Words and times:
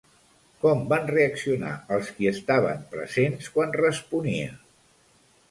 Com 0.61 0.79
van 0.93 1.03
reaccionar 1.11 1.73
els 1.97 2.09
qui 2.15 2.31
estaven 2.31 2.81
presents 2.95 3.53
quan 3.59 3.79
responia? 3.83 4.51